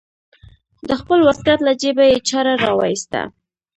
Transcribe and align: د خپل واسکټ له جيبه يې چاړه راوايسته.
د 0.87 0.89
خپل 1.01 1.19
واسکټ 1.23 1.59
له 1.67 1.73
جيبه 1.81 2.03
يې 2.11 2.17
چاړه 2.29 2.53
راوايسته. 2.63 3.21